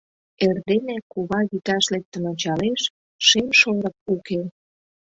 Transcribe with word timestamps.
Эрдене 0.45 0.97
кува 1.11 1.39
вӱташ 1.49 1.85
лектын 1.93 2.23
ончалеш— 2.31 2.81
шем 3.27 3.47
шорык 3.59 3.97
уке»... 4.15 4.41